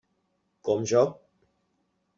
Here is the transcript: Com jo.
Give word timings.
Com 0.69 0.89
jo. 0.93 1.05